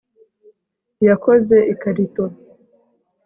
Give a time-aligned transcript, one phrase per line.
[1.07, 2.23] yakoze ikarito